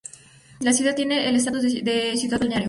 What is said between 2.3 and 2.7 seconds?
balneario.